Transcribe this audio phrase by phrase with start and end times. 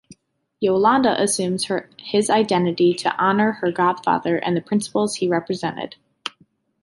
[0.59, 1.69] Yolanda assumes
[1.99, 5.95] his identity to honor her godfather and the principles he represented.